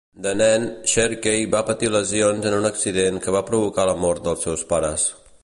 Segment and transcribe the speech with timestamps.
[0.25, 0.63] De nen,
[0.93, 5.07] Sherkey va patir lesions en un accident que va provocar la mort dels seus pares.